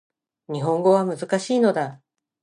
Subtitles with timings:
[0.51, 2.01] 日本語は難しいのだ